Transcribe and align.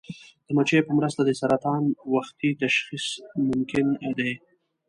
د 0.47 0.49
مچیو 0.57 0.87
په 0.87 0.93
مرسته 0.99 1.21
د 1.25 1.31
سرطان 1.41 1.83
وختي 2.13 2.49
تشخیص 2.63 3.05
ممکن 3.49 3.85
دی. 4.17 4.31